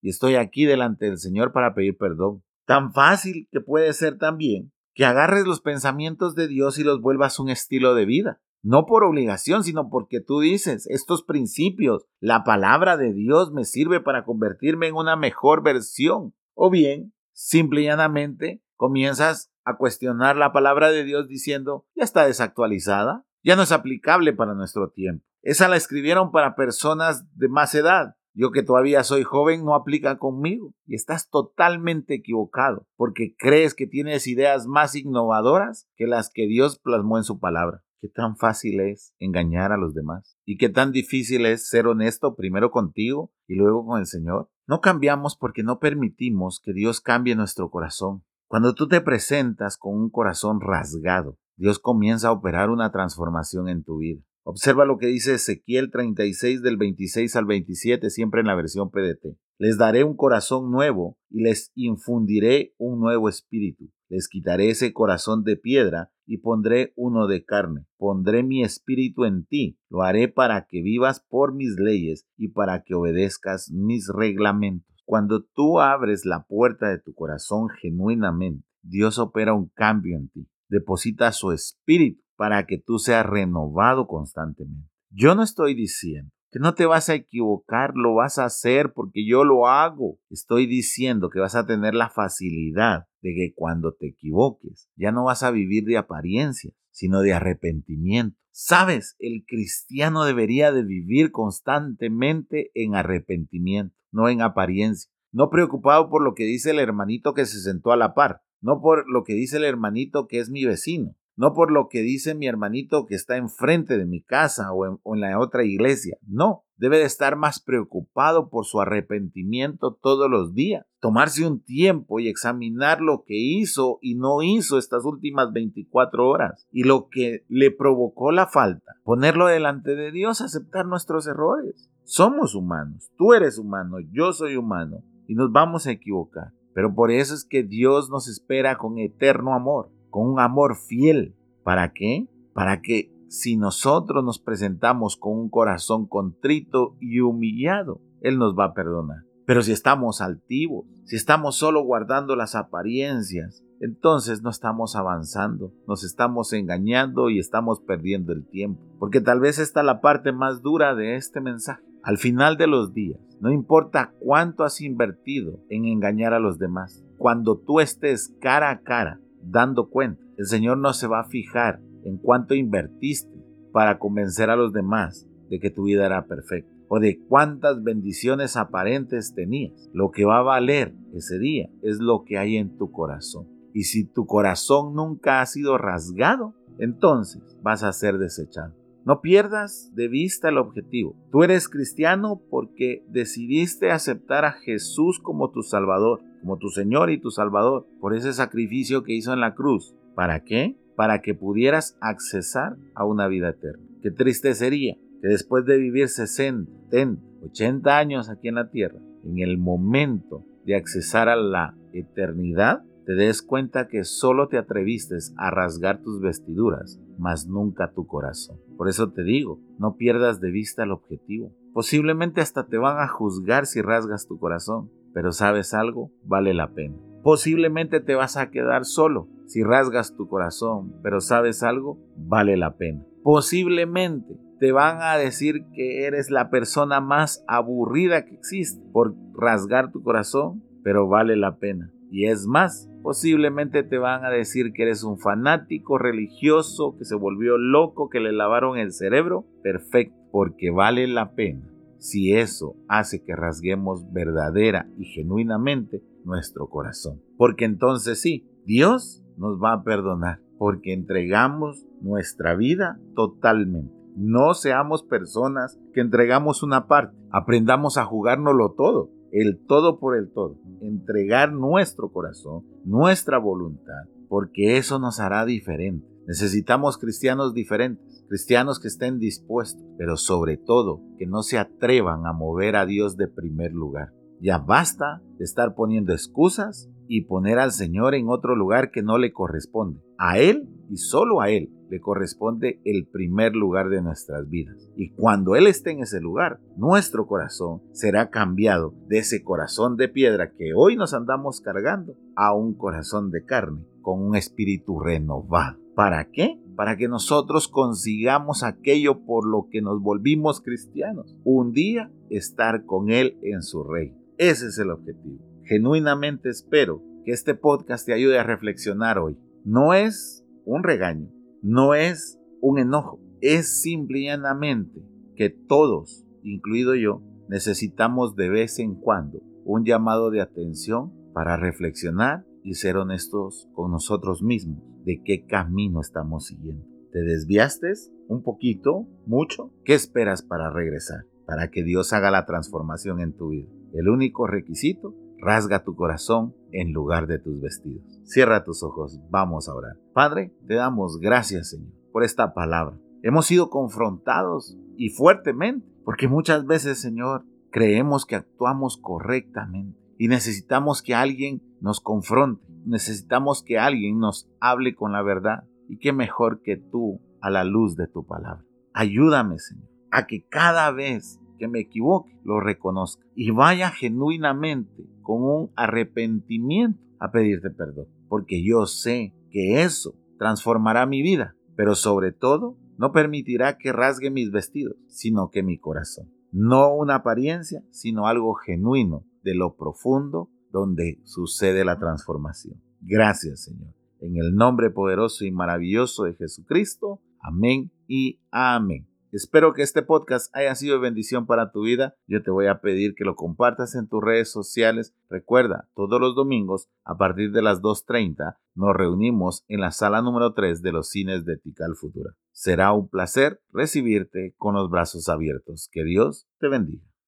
y 0.00 0.08
estoy 0.08 0.36
aquí 0.36 0.64
delante 0.64 1.04
del 1.04 1.18
Señor 1.18 1.52
para 1.52 1.74
pedir 1.74 1.98
perdón. 1.98 2.42
Tan 2.66 2.92
fácil 2.92 3.48
que 3.50 3.60
puede 3.60 3.92
ser 3.92 4.18
también 4.18 4.72
que 4.94 5.04
agarres 5.04 5.46
los 5.46 5.60
pensamientos 5.60 6.34
de 6.34 6.48
Dios 6.48 6.78
y 6.78 6.84
los 6.84 7.00
vuelvas 7.00 7.38
un 7.38 7.48
estilo 7.48 7.94
de 7.94 8.04
vida. 8.04 8.40
No 8.62 8.86
por 8.86 9.02
obligación, 9.02 9.64
sino 9.64 9.88
porque 9.88 10.20
tú 10.20 10.40
dices, 10.40 10.86
estos 10.86 11.24
principios, 11.24 12.06
la 12.20 12.44
palabra 12.44 12.96
de 12.96 13.12
Dios 13.12 13.52
me 13.52 13.64
sirve 13.64 14.00
para 14.00 14.24
convertirme 14.24 14.86
en 14.86 14.94
una 14.94 15.16
mejor 15.16 15.64
versión. 15.64 16.34
O 16.54 16.70
bien, 16.70 17.12
simple 17.32 17.80
y 17.80 17.84
llanamente, 17.84 18.62
comienzas 18.76 19.50
a 19.64 19.76
cuestionar 19.76 20.36
la 20.36 20.52
palabra 20.52 20.90
de 20.90 21.02
Dios 21.04 21.26
diciendo, 21.26 21.86
ya 21.96 22.04
está 22.04 22.26
desactualizada, 22.26 23.24
ya 23.42 23.56
no 23.56 23.62
es 23.62 23.72
aplicable 23.72 24.32
para 24.32 24.54
nuestro 24.54 24.90
tiempo. 24.90 25.24
Esa 25.42 25.68
la 25.68 25.76
escribieron 25.76 26.30
para 26.30 26.54
personas 26.54 27.24
de 27.36 27.48
más 27.48 27.74
edad. 27.74 28.14
Yo 28.34 28.50
que 28.50 28.62
todavía 28.62 29.04
soy 29.04 29.24
joven 29.24 29.64
no 29.64 29.74
aplica 29.74 30.16
conmigo 30.18 30.74
y 30.86 30.94
estás 30.94 31.28
totalmente 31.28 32.14
equivocado 32.14 32.86
porque 32.96 33.34
crees 33.36 33.74
que 33.74 33.86
tienes 33.86 34.26
ideas 34.26 34.66
más 34.66 34.94
innovadoras 34.94 35.86
que 35.96 36.06
las 36.06 36.30
que 36.32 36.46
Dios 36.46 36.78
plasmó 36.78 37.18
en 37.18 37.24
su 37.24 37.38
palabra. 37.38 37.82
Qué 38.00 38.08
tan 38.08 38.36
fácil 38.36 38.80
es 38.80 39.14
engañar 39.18 39.70
a 39.70 39.76
los 39.76 39.94
demás 39.94 40.36
y 40.44 40.56
qué 40.56 40.68
tan 40.68 40.92
difícil 40.92 41.44
es 41.46 41.68
ser 41.68 41.86
honesto 41.86 42.34
primero 42.34 42.70
contigo 42.70 43.32
y 43.46 43.54
luego 43.54 43.86
con 43.86 44.00
el 44.00 44.06
Señor. 44.06 44.50
No 44.66 44.80
cambiamos 44.80 45.36
porque 45.36 45.62
no 45.62 45.78
permitimos 45.78 46.60
que 46.64 46.72
Dios 46.72 47.00
cambie 47.00 47.36
nuestro 47.36 47.70
corazón. 47.70 48.24
Cuando 48.48 48.74
tú 48.74 48.88
te 48.88 49.00
presentas 49.02 49.76
con 49.76 49.94
un 49.94 50.10
corazón 50.10 50.60
rasgado, 50.60 51.38
Dios 51.56 51.78
comienza 51.78 52.28
a 52.28 52.32
operar 52.32 52.70
una 52.70 52.90
transformación 52.90 53.68
en 53.68 53.84
tu 53.84 53.98
vida. 53.98 54.22
Observa 54.44 54.84
lo 54.84 54.98
que 54.98 55.06
dice 55.06 55.34
Ezequiel 55.34 55.90
36 55.92 56.62
del 56.62 56.76
26 56.76 57.36
al 57.36 57.44
27, 57.46 58.10
siempre 58.10 58.40
en 58.40 58.48
la 58.48 58.56
versión 58.56 58.90
PDT. 58.90 59.38
Les 59.58 59.78
daré 59.78 60.02
un 60.02 60.16
corazón 60.16 60.72
nuevo 60.72 61.16
y 61.30 61.42
les 61.42 61.70
infundiré 61.76 62.74
un 62.76 62.98
nuevo 62.98 63.28
espíritu. 63.28 63.90
Les 64.08 64.28
quitaré 64.28 64.70
ese 64.70 64.92
corazón 64.92 65.44
de 65.44 65.56
piedra 65.56 66.10
y 66.26 66.38
pondré 66.38 66.92
uno 66.96 67.28
de 67.28 67.44
carne. 67.44 67.86
Pondré 67.96 68.42
mi 68.42 68.64
espíritu 68.64 69.24
en 69.24 69.46
ti. 69.46 69.78
Lo 69.88 70.02
haré 70.02 70.26
para 70.26 70.66
que 70.66 70.82
vivas 70.82 71.24
por 71.28 71.54
mis 71.54 71.76
leyes 71.78 72.26
y 72.36 72.48
para 72.48 72.82
que 72.82 72.94
obedezcas 72.94 73.70
mis 73.70 74.08
reglamentos. 74.08 74.92
Cuando 75.04 75.44
tú 75.44 75.78
abres 75.78 76.26
la 76.26 76.44
puerta 76.46 76.88
de 76.88 76.98
tu 76.98 77.14
corazón 77.14 77.68
genuinamente, 77.80 78.66
Dios 78.82 79.20
opera 79.20 79.54
un 79.54 79.68
cambio 79.68 80.16
en 80.16 80.28
ti. 80.30 80.48
Deposita 80.68 81.30
su 81.30 81.52
espíritu 81.52 82.22
para 82.42 82.66
que 82.66 82.76
tú 82.76 82.98
seas 82.98 83.24
renovado 83.24 84.08
constantemente. 84.08 84.90
Yo 85.10 85.36
no 85.36 85.44
estoy 85.44 85.76
diciendo 85.76 86.32
que 86.50 86.58
no 86.58 86.74
te 86.74 86.86
vas 86.86 87.08
a 87.08 87.14
equivocar, 87.14 87.92
lo 87.94 88.16
vas 88.16 88.40
a 88.40 88.46
hacer 88.46 88.92
porque 88.94 89.24
yo 89.24 89.44
lo 89.44 89.68
hago. 89.68 90.18
Estoy 90.28 90.66
diciendo 90.66 91.30
que 91.30 91.38
vas 91.38 91.54
a 91.54 91.66
tener 91.66 91.94
la 91.94 92.10
facilidad 92.10 93.04
de 93.20 93.34
que 93.36 93.52
cuando 93.54 93.94
te 93.94 94.08
equivoques 94.08 94.88
ya 94.96 95.12
no 95.12 95.26
vas 95.26 95.44
a 95.44 95.52
vivir 95.52 95.84
de 95.84 95.98
apariencia, 95.98 96.72
sino 96.90 97.20
de 97.20 97.32
arrepentimiento. 97.32 98.36
Sabes, 98.50 99.14
el 99.20 99.44
cristiano 99.46 100.24
debería 100.24 100.72
de 100.72 100.82
vivir 100.82 101.30
constantemente 101.30 102.72
en 102.74 102.96
arrepentimiento, 102.96 103.94
no 104.10 104.28
en 104.28 104.42
apariencia, 104.42 105.12
no 105.30 105.48
preocupado 105.48 106.10
por 106.10 106.24
lo 106.24 106.34
que 106.34 106.42
dice 106.42 106.72
el 106.72 106.80
hermanito 106.80 107.34
que 107.34 107.46
se 107.46 107.60
sentó 107.60 107.92
a 107.92 107.96
la 107.96 108.14
par, 108.14 108.42
no 108.60 108.80
por 108.80 109.08
lo 109.08 109.22
que 109.22 109.34
dice 109.34 109.58
el 109.58 109.64
hermanito 109.64 110.26
que 110.26 110.40
es 110.40 110.50
mi 110.50 110.64
vecino, 110.64 111.14
no 111.36 111.54
por 111.54 111.70
lo 111.70 111.88
que 111.88 112.02
dice 112.02 112.34
mi 112.34 112.46
hermanito 112.46 113.06
que 113.06 113.14
está 113.14 113.36
enfrente 113.36 113.96
de 113.96 114.06
mi 114.06 114.22
casa 114.22 114.72
o 114.72 114.86
en, 114.86 115.20
la 115.20 115.38
otra 115.38 115.64
iglesia, 115.64 116.16
no, 116.26 116.64
debe 116.76 116.98
de 116.98 117.04
estar 117.04 117.36
más 117.36 117.60
preocupado 117.60 118.50
por 118.50 118.64
su 118.64 118.80
arrepentimiento 118.80 119.98
todos 120.02 120.30
los 120.30 120.54
días, 120.54 120.84
tomarse 121.00 121.46
un 121.46 121.62
tiempo 121.62 122.20
y 122.20 122.28
examinar 122.28 123.00
lo 123.00 123.24
que 123.26 123.36
hizo 123.36 123.98
y 124.02 124.14
no 124.16 124.42
hizo 124.42 124.78
estas 124.78 125.04
últimas 125.04 125.52
24 125.52 126.28
horas 126.28 126.66
y 126.70 126.84
lo 126.84 127.08
que 127.08 127.44
le 127.48 127.70
provocó 127.70 128.32
la 128.32 128.46
falta, 128.46 128.92
ponerlo 129.04 129.46
delante 129.46 129.94
de 129.94 130.12
Dios, 130.12 130.40
aceptar 130.40 130.86
nuestros 130.86 131.26
errores. 131.26 131.88
Somos 132.04 132.54
humanos, 132.54 133.10
tú 133.16 133.32
eres 133.32 133.58
humano, 133.58 133.98
yo 134.10 134.32
soy 134.32 134.56
humano 134.56 135.02
y 135.28 135.34
nos 135.34 135.50
vamos 135.52 135.86
a 135.86 135.92
equivocar. 135.92 136.52
Pero 136.74 136.94
por 136.94 137.10
eso 137.10 137.34
es 137.34 137.44
que 137.44 137.62
Dios 137.62 138.08
nos 138.10 138.28
espera 138.28 138.78
con 138.78 138.98
eterno 138.98 139.54
amor 139.54 139.90
con 140.12 140.28
un 140.28 140.38
amor 140.38 140.76
fiel. 140.76 141.34
¿Para 141.64 141.92
qué? 141.92 142.28
Para 142.52 142.80
que 142.82 143.10
si 143.28 143.56
nosotros 143.56 144.22
nos 144.22 144.38
presentamos 144.38 145.16
con 145.16 145.36
un 145.36 145.48
corazón 145.48 146.06
contrito 146.06 146.94
y 147.00 147.18
humillado, 147.20 148.00
Él 148.20 148.38
nos 148.38 148.54
va 148.56 148.66
a 148.66 148.74
perdonar. 148.74 149.24
Pero 149.46 149.62
si 149.62 149.72
estamos 149.72 150.20
altivos, 150.20 150.84
si 151.04 151.16
estamos 151.16 151.56
solo 151.56 151.82
guardando 151.82 152.36
las 152.36 152.54
apariencias, 152.54 153.64
entonces 153.80 154.42
no 154.42 154.50
estamos 154.50 154.94
avanzando, 154.94 155.72
nos 155.88 156.04
estamos 156.04 156.52
engañando 156.52 157.30
y 157.30 157.40
estamos 157.40 157.80
perdiendo 157.80 158.32
el 158.32 158.46
tiempo. 158.46 158.80
Porque 159.00 159.20
tal 159.20 159.40
vez 159.40 159.58
esta 159.58 159.80
es 159.80 159.86
la 159.86 160.00
parte 160.00 160.30
más 160.32 160.62
dura 160.62 160.94
de 160.94 161.16
este 161.16 161.40
mensaje. 161.40 161.82
Al 162.04 162.18
final 162.18 162.56
de 162.56 162.66
los 162.66 162.92
días, 162.92 163.18
no 163.40 163.50
importa 163.50 164.12
cuánto 164.20 164.62
has 164.62 164.80
invertido 164.80 165.58
en 165.70 165.86
engañar 165.86 166.34
a 166.34 166.38
los 166.38 166.58
demás, 166.58 167.02
cuando 167.16 167.56
tú 167.56 167.80
estés 167.80 168.34
cara 168.40 168.70
a 168.70 168.82
cara 168.82 169.20
dando 169.42 169.88
cuenta. 169.88 170.22
El 170.36 170.46
Señor 170.46 170.78
no 170.78 170.92
se 170.92 171.06
va 171.06 171.20
a 171.20 171.28
fijar 171.28 171.80
en 172.04 172.18
cuánto 172.18 172.54
invertiste 172.54 173.32
para 173.72 173.98
convencer 173.98 174.50
a 174.50 174.56
los 174.56 174.72
demás 174.72 175.26
de 175.48 175.58
que 175.58 175.70
tu 175.70 175.84
vida 175.84 176.06
era 176.06 176.26
perfecta 176.26 176.72
o 176.88 177.00
de 177.00 177.18
cuántas 177.26 177.82
bendiciones 177.82 178.56
aparentes 178.56 179.34
tenías. 179.34 179.88
Lo 179.94 180.10
que 180.10 180.24
va 180.24 180.38
a 180.38 180.42
valer 180.42 180.94
ese 181.14 181.38
día 181.38 181.70
es 181.82 182.00
lo 182.00 182.24
que 182.24 182.38
hay 182.38 182.56
en 182.56 182.76
tu 182.76 182.90
corazón. 182.90 183.48
Y 183.72 183.84
si 183.84 184.04
tu 184.04 184.26
corazón 184.26 184.94
nunca 184.94 185.40
ha 185.40 185.46
sido 185.46 185.78
rasgado, 185.78 186.54
entonces 186.78 187.42
vas 187.62 187.82
a 187.82 187.92
ser 187.92 188.18
desechado. 188.18 188.74
No 189.04 189.20
pierdas 189.20 189.90
de 189.94 190.08
vista 190.08 190.50
el 190.50 190.58
objetivo. 190.58 191.16
Tú 191.32 191.42
eres 191.42 191.68
cristiano 191.68 192.40
porque 192.50 193.04
decidiste 193.08 193.90
aceptar 193.90 194.44
a 194.44 194.52
Jesús 194.52 195.18
como 195.18 195.50
tu 195.50 195.62
Salvador 195.62 196.20
como 196.42 196.58
tu 196.58 196.68
Señor 196.68 197.10
y 197.10 197.20
tu 197.20 197.30
Salvador, 197.30 197.86
por 198.00 198.14
ese 198.14 198.32
sacrificio 198.32 199.04
que 199.04 199.14
hizo 199.14 199.32
en 199.32 199.40
la 199.40 199.54
cruz. 199.54 199.94
¿Para 200.14 200.42
qué? 200.44 200.76
Para 200.96 201.22
que 201.22 201.34
pudieras 201.34 201.96
accesar 202.00 202.76
a 202.94 203.06
una 203.06 203.28
vida 203.28 203.50
eterna. 203.50 203.86
Qué 204.02 204.10
triste 204.10 204.52
sería 204.54 204.96
que 205.22 205.28
después 205.28 205.64
de 205.64 205.78
vivir 205.78 206.08
60, 206.08 206.70
70, 206.90 207.22
80 207.44 207.96
años 207.96 208.28
aquí 208.28 208.48
en 208.48 208.56
la 208.56 208.70
tierra, 208.70 208.98
en 209.24 209.38
el 209.38 209.56
momento 209.56 210.44
de 210.66 210.74
accesar 210.74 211.28
a 211.28 211.36
la 211.36 211.76
eternidad, 211.92 212.82
te 213.06 213.14
des 213.14 213.40
cuenta 213.42 213.86
que 213.88 214.04
solo 214.04 214.48
te 214.48 214.58
atreviste 214.58 215.16
a 215.36 215.50
rasgar 215.50 216.02
tus 216.02 216.20
vestiduras, 216.20 217.00
mas 217.18 217.46
nunca 217.46 217.92
tu 217.92 218.06
corazón. 218.06 218.58
Por 218.76 218.88
eso 218.88 219.12
te 219.12 219.22
digo, 219.22 219.60
no 219.78 219.96
pierdas 219.96 220.40
de 220.40 220.50
vista 220.50 220.82
el 220.82 220.90
objetivo. 220.90 221.52
Posiblemente 221.72 222.40
hasta 222.40 222.66
te 222.66 222.78
van 222.78 222.98
a 222.98 223.08
juzgar 223.08 223.66
si 223.66 223.80
rasgas 223.80 224.26
tu 224.26 224.38
corazón, 224.38 224.90
pero 225.12 225.32
sabes 225.32 225.74
algo, 225.74 226.10
vale 226.24 226.54
la 226.54 226.72
pena. 226.72 226.96
Posiblemente 227.22 228.00
te 228.00 228.14
vas 228.14 228.36
a 228.36 228.50
quedar 228.50 228.84
solo 228.84 229.28
si 229.46 229.62
rasgas 229.62 230.16
tu 230.16 230.28
corazón, 230.28 230.94
pero 231.02 231.20
sabes 231.20 231.62
algo, 231.62 231.98
vale 232.16 232.56
la 232.56 232.76
pena. 232.76 233.04
Posiblemente 233.22 234.34
te 234.58 234.72
van 234.72 235.02
a 235.02 235.16
decir 235.16 235.66
que 235.74 236.06
eres 236.06 236.30
la 236.30 236.50
persona 236.50 237.00
más 237.00 237.44
aburrida 237.46 238.24
que 238.24 238.34
existe 238.34 238.82
por 238.92 239.14
rasgar 239.34 239.92
tu 239.92 240.02
corazón, 240.02 240.62
pero 240.82 241.06
vale 241.06 241.36
la 241.36 241.58
pena. 241.58 241.92
Y 242.10 242.26
es 242.26 242.46
más, 242.46 242.90
posiblemente 243.02 243.82
te 243.82 243.98
van 243.98 244.24
a 244.24 244.30
decir 244.30 244.72
que 244.72 244.82
eres 244.82 245.04
un 245.04 245.18
fanático 245.18 245.98
religioso 245.98 246.96
que 246.98 247.04
se 247.04 247.14
volvió 247.14 247.56
loco, 247.58 248.08
que 248.08 248.20
le 248.20 248.32
lavaron 248.32 248.78
el 248.78 248.92
cerebro. 248.92 249.46
Perfecto, 249.62 250.16
porque 250.30 250.70
vale 250.70 251.06
la 251.06 251.34
pena 251.34 251.71
si 252.02 252.32
eso 252.32 252.74
hace 252.88 253.22
que 253.22 253.36
rasguemos 253.36 254.12
verdadera 254.12 254.88
y 254.98 255.04
genuinamente 255.04 256.02
nuestro 256.24 256.68
corazón. 256.68 257.22
Porque 257.36 257.64
entonces 257.64 258.20
sí, 258.20 258.50
Dios 258.66 259.22
nos 259.36 259.62
va 259.62 259.72
a 259.72 259.84
perdonar, 259.84 260.40
porque 260.58 260.92
entregamos 260.92 261.86
nuestra 262.00 262.56
vida 262.56 262.98
totalmente. 263.14 263.94
No 264.16 264.52
seamos 264.54 265.04
personas 265.04 265.78
que 265.94 266.00
entregamos 266.00 266.64
una 266.64 266.88
parte, 266.88 267.16
aprendamos 267.30 267.96
a 267.96 268.04
jugárnoslo 268.04 268.72
todo, 268.72 269.10
el 269.30 269.64
todo 269.64 270.00
por 270.00 270.16
el 270.16 270.28
todo, 270.32 270.58
entregar 270.80 271.52
nuestro 271.52 272.10
corazón, 272.10 272.64
nuestra 272.84 273.38
voluntad, 273.38 274.08
porque 274.28 274.76
eso 274.76 274.98
nos 274.98 275.20
hará 275.20 275.44
diferente. 275.44 276.11
Necesitamos 276.26 276.98
cristianos 276.98 277.54
diferentes 277.54 278.12
cristianos 278.32 278.80
que 278.80 278.88
estén 278.88 279.18
dispuestos, 279.18 279.84
pero 279.98 280.16
sobre 280.16 280.56
todo 280.56 281.02
que 281.18 281.26
no 281.26 281.42
se 281.42 281.58
atrevan 281.58 282.24
a 282.26 282.32
mover 282.32 282.76
a 282.76 282.86
Dios 282.86 283.18
de 283.18 283.28
primer 283.28 283.72
lugar. 283.72 284.14
Ya 284.40 284.56
basta 284.56 285.20
de 285.36 285.44
estar 285.44 285.74
poniendo 285.74 286.14
excusas 286.14 286.88
y 287.08 287.26
poner 287.26 287.58
al 287.58 287.72
Señor 287.72 288.14
en 288.14 288.30
otro 288.30 288.56
lugar 288.56 288.90
que 288.90 289.02
no 289.02 289.18
le 289.18 289.34
corresponde. 289.34 290.00
A 290.16 290.38
Él 290.38 290.66
y 290.88 290.96
solo 290.96 291.42
a 291.42 291.50
Él 291.50 291.70
le 291.90 292.00
corresponde 292.00 292.80
el 292.86 293.06
primer 293.06 293.54
lugar 293.54 293.90
de 293.90 294.00
nuestras 294.00 294.48
vidas. 294.48 294.88
Y 294.96 295.12
cuando 295.12 295.54
Él 295.54 295.66
esté 295.66 295.90
en 295.90 296.00
ese 296.00 296.22
lugar, 296.22 296.58
nuestro 296.78 297.26
corazón 297.26 297.82
será 297.92 298.30
cambiado 298.30 298.94
de 299.08 299.18
ese 299.18 299.44
corazón 299.44 299.98
de 299.98 300.08
piedra 300.08 300.52
que 300.56 300.72
hoy 300.74 300.96
nos 300.96 301.12
andamos 301.12 301.60
cargando 301.60 302.14
a 302.34 302.54
un 302.54 302.72
corazón 302.72 303.30
de 303.30 303.44
carne 303.44 303.84
con 304.00 304.22
un 304.22 304.36
espíritu 304.36 304.98
renovado. 305.00 305.81
¿Para 305.94 306.30
qué? 306.30 306.58
Para 306.74 306.96
que 306.96 307.06
nosotros 307.06 307.68
consigamos 307.68 308.62
aquello 308.62 309.24
por 309.24 309.46
lo 309.46 309.68
que 309.70 309.82
nos 309.82 310.00
volvimos 310.00 310.62
cristianos. 310.62 311.36
Un 311.44 311.72
día 311.72 312.10
estar 312.30 312.86
con 312.86 313.10
Él 313.10 313.38
en 313.42 313.62
su 313.62 313.84
reino. 313.84 314.16
Ese 314.38 314.68
es 314.68 314.78
el 314.78 314.90
objetivo. 314.90 315.38
Genuinamente 315.64 316.48
espero 316.48 317.02
que 317.24 317.32
este 317.32 317.54
podcast 317.54 318.06
te 318.06 318.14
ayude 318.14 318.38
a 318.38 318.42
reflexionar 318.42 319.18
hoy. 319.18 319.38
No 319.64 319.92
es 319.92 320.46
un 320.64 320.82
regaño, 320.82 321.28
no 321.62 321.94
es 321.94 322.38
un 322.60 322.78
enojo, 322.78 323.20
es 323.40 323.82
simplemente 323.82 325.02
que 325.36 325.50
todos, 325.50 326.24
incluido 326.42 326.94
yo, 326.94 327.22
necesitamos 327.48 328.34
de 328.34 328.48
vez 328.48 328.78
en 328.78 328.94
cuando 328.94 329.40
un 329.64 329.84
llamado 329.84 330.30
de 330.30 330.40
atención 330.40 331.12
para 331.34 331.56
reflexionar 331.56 332.44
y 332.64 332.74
ser 332.74 332.96
honestos 332.96 333.68
con 333.74 333.90
nosotros 333.90 334.42
mismos 334.42 334.91
de 335.04 335.22
qué 335.24 335.46
camino 335.46 336.00
estamos 336.00 336.46
siguiendo. 336.46 336.84
¿Te 337.12 337.20
desviaste 337.22 337.92
un 338.28 338.42
poquito, 338.42 339.06
mucho? 339.26 339.70
¿Qué 339.84 339.94
esperas 339.94 340.42
para 340.42 340.70
regresar? 340.70 341.26
Para 341.46 341.70
que 341.70 341.84
Dios 341.84 342.12
haga 342.12 342.30
la 342.30 342.46
transformación 342.46 343.20
en 343.20 343.34
tu 343.34 343.50
vida. 343.50 343.68
El 343.92 344.08
único 344.08 344.46
requisito 344.46 345.14
rasga 345.38 345.84
tu 345.84 345.94
corazón 345.94 346.54
en 346.70 346.92
lugar 346.92 347.26
de 347.26 347.38
tus 347.38 347.60
vestidos. 347.60 348.04
Cierra 348.24 348.64
tus 348.64 348.82
ojos, 348.82 349.20
vamos 349.28 349.68
a 349.68 349.74
orar. 349.74 349.96
Padre, 350.14 350.54
te 350.66 350.74
damos 350.74 351.18
gracias, 351.18 351.70
Señor, 351.70 351.92
por 352.12 352.22
esta 352.22 352.54
palabra. 352.54 352.98
Hemos 353.22 353.46
sido 353.46 353.68
confrontados 353.68 354.78
y 354.96 355.10
fuertemente, 355.10 355.86
porque 356.04 356.28
muchas 356.28 356.64
veces, 356.64 357.00
Señor, 357.00 357.44
creemos 357.70 358.24
que 358.24 358.36
actuamos 358.36 358.96
correctamente 358.96 359.98
y 360.16 360.28
necesitamos 360.28 361.02
que 361.02 361.14
alguien 361.14 361.60
nos 361.82 362.00
confronte, 362.00 362.64
necesitamos 362.86 363.62
que 363.62 363.78
alguien 363.78 364.18
nos 364.18 364.48
hable 364.60 364.94
con 364.94 365.12
la 365.12 365.22
verdad 365.22 365.64
y 365.88 365.98
qué 365.98 366.12
mejor 366.12 366.62
que 366.62 366.76
tú 366.76 367.20
a 367.40 367.50
la 367.50 367.64
luz 367.64 367.96
de 367.96 368.06
tu 368.06 368.24
palabra. 368.24 368.64
Ayúdame, 368.94 369.58
Señor, 369.58 369.88
a 370.10 370.26
que 370.26 370.46
cada 370.48 370.92
vez 370.92 371.40
que 371.58 371.66
me 371.66 371.80
equivoque 371.80 372.38
lo 372.44 372.60
reconozca 372.60 373.26
y 373.34 373.50
vaya 373.50 373.90
genuinamente 373.90 375.04
con 375.22 375.42
un 375.42 375.72
arrepentimiento 375.76 377.02
a 377.18 377.30
pedirte 377.30 377.70
perdón, 377.70 378.06
porque 378.28 378.64
yo 378.64 378.86
sé 378.86 379.34
que 379.50 379.82
eso 379.82 380.14
transformará 380.38 381.04
mi 381.06 381.20
vida, 381.20 381.56
pero 381.76 381.94
sobre 381.94 382.32
todo 382.32 382.76
no 382.96 383.10
permitirá 383.10 383.76
que 383.76 383.92
rasgue 383.92 384.30
mis 384.30 384.52
vestidos, 384.52 384.96
sino 385.08 385.50
que 385.50 385.62
mi 385.62 385.78
corazón. 385.78 386.30
No 386.52 386.94
una 386.94 387.16
apariencia, 387.16 387.82
sino 387.90 388.26
algo 388.26 388.54
genuino 388.54 389.24
de 389.42 389.54
lo 389.54 389.74
profundo 389.74 390.50
donde 390.72 391.20
sucede 391.24 391.84
la 391.84 391.98
transformación. 391.98 392.82
Gracias, 393.00 393.64
Señor. 393.64 393.94
En 394.20 394.36
el 394.36 394.54
nombre 394.54 394.90
poderoso 394.90 395.44
y 395.44 395.52
maravilloso 395.52 396.24
de 396.24 396.34
Jesucristo. 396.34 397.20
Amén 397.40 397.92
y 398.08 398.40
amén. 398.50 399.06
Espero 399.32 399.72
que 399.72 399.80
este 399.80 400.02
podcast 400.02 400.54
haya 400.54 400.74
sido 400.74 400.96
de 400.96 401.00
bendición 401.00 401.46
para 401.46 401.72
tu 401.72 401.84
vida. 401.84 402.14
Yo 402.26 402.42
te 402.42 402.50
voy 402.50 402.66
a 402.66 402.82
pedir 402.82 403.14
que 403.14 403.24
lo 403.24 403.34
compartas 403.34 403.94
en 403.94 404.06
tus 404.06 404.22
redes 404.22 404.52
sociales. 404.52 405.14
Recuerda, 405.30 405.88
todos 405.94 406.20
los 406.20 406.34
domingos 406.34 406.90
a 407.04 407.16
partir 407.16 407.50
de 407.50 407.62
las 407.62 407.80
2.30 407.80 408.58
nos 408.74 408.94
reunimos 408.94 409.64
en 409.68 409.80
la 409.80 409.90
sala 409.90 410.20
número 410.20 410.52
3 410.52 410.82
de 410.82 410.92
los 410.92 411.08
cines 411.08 411.46
de 411.46 411.56
Tical 411.56 411.96
Futura. 411.96 412.34
Será 412.52 412.92
un 412.92 413.08
placer 413.08 413.62
recibirte 413.72 414.54
con 414.58 414.74
los 414.74 414.90
brazos 414.90 415.30
abiertos. 415.30 415.88
Que 415.90 416.04
Dios 416.04 416.46
te 416.58 416.68
bendiga. 416.68 417.11